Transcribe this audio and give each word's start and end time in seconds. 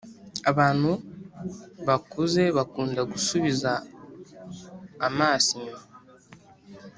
]abantu 0.51 0.91
bakuze 1.87 2.41
bakunda 2.57 3.01
gusubiza 3.11 3.71
amaso 5.07 5.49
inyuma. 5.57 5.85